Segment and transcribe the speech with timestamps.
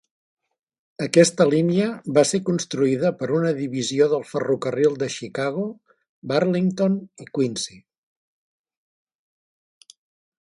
[1.05, 5.65] Aquesta línia va ser construïda per una divisió del ferrocarril de Chicago,
[6.33, 6.95] Burlington
[7.27, 7.77] i Quincy.